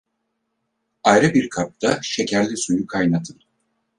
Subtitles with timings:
[1.03, 3.39] Ayrı bir kapta şekerli suyu kaynatın.